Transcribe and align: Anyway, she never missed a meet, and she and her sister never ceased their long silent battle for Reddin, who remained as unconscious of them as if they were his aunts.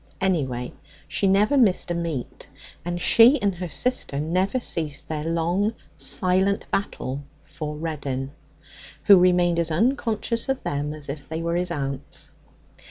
Anyway, 0.19 0.73
she 1.07 1.27
never 1.27 1.55
missed 1.55 1.91
a 1.91 1.93
meet, 1.93 2.47
and 2.83 2.99
she 2.99 3.39
and 3.39 3.53
her 3.53 3.69
sister 3.69 4.19
never 4.19 4.59
ceased 4.59 5.07
their 5.07 5.23
long 5.25 5.75
silent 5.95 6.65
battle 6.71 7.21
for 7.43 7.75
Reddin, 7.75 8.31
who 9.03 9.19
remained 9.19 9.59
as 9.59 9.69
unconscious 9.69 10.49
of 10.49 10.63
them 10.63 10.91
as 10.91 11.07
if 11.07 11.29
they 11.29 11.43
were 11.43 11.55
his 11.55 11.69
aunts. 11.69 12.31